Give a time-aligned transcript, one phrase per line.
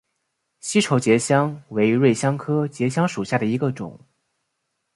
[0.61, 3.99] 西畴结香为瑞香科结香属下的一个种。